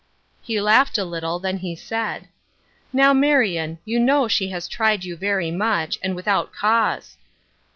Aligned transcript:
He 0.41 0.59
laughed 0.59 0.97
a 0.97 1.05
little, 1.05 1.37
then 1.37 1.59
he 1.59 1.75
said:" 1.75 2.27
Now, 2.91 3.13
Marion, 3.13 3.77
you 3.85 3.99
know 3.99 4.27
she 4.27 4.49
has 4.49 4.67
tried 4.67 5.03
you 5.05 5.15
very 5.15 5.51
much, 5.51 5.99
and 6.01 6.15
without 6.15 6.51
cause." 6.51 7.17